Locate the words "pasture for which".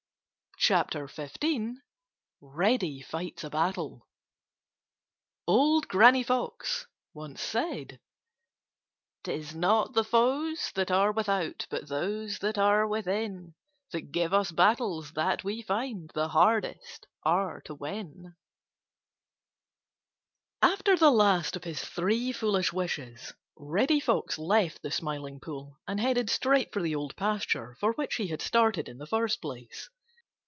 27.15-28.17